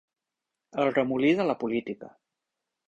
El 0.85 0.89
remolí 0.95 1.31
de 1.41 1.47
la 1.51 1.59
política. 1.65 2.13